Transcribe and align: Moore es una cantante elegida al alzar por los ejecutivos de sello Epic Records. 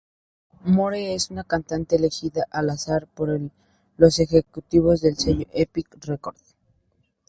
Moore 0.65 1.13
es 1.13 1.29
una 1.29 1.43
cantante 1.43 1.95
elegida 1.95 2.47
al 2.49 2.71
alzar 2.71 3.05
por 3.05 3.39
los 3.97 4.17
ejecutivos 4.17 5.01
de 5.01 5.13
sello 5.13 5.45
Epic 5.53 5.95
Records. 6.07 6.55